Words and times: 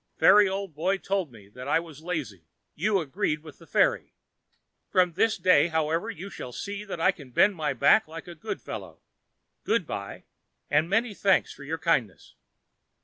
Fairy 0.17 0.49
Old 0.49 0.73
Boy 0.73 0.97
told 0.97 1.31
me 1.31 1.47
that 1.49 1.67
I 1.67 1.79
was 1.79 2.01
lazy. 2.01 2.47
You 2.73 2.99
agree 2.99 3.37
with 3.37 3.59
the 3.59 3.67
fairy. 3.67 4.15
From 4.89 5.13
this 5.13 5.37
day, 5.37 5.67
however, 5.67 6.09
you 6.09 6.31
shall 6.31 6.51
see 6.51 6.83
that 6.83 6.99
I 6.99 7.11
can 7.11 7.29
bend 7.29 7.55
my 7.55 7.73
back 7.73 8.07
like 8.07 8.27
a 8.27 8.33
good 8.33 8.63
fellow. 8.63 9.03
Good 9.63 9.85
bye, 9.85 10.23
and, 10.71 10.89
many 10.89 11.13
thanks 11.13 11.53
for 11.53 11.63
your 11.63 11.77
kindness." 11.77 12.33